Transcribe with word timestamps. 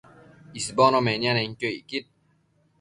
isbono 0.59 0.99
nemianenquio 1.05 1.69
icquid 1.79 2.05